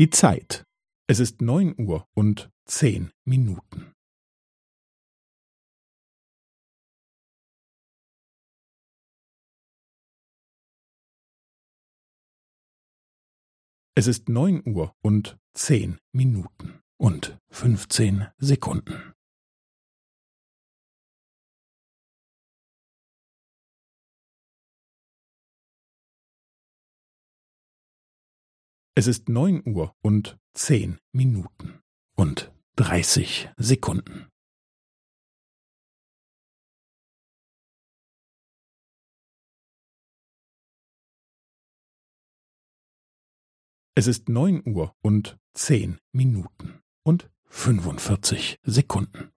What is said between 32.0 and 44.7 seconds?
und dreißig Sekunden. Es ist neun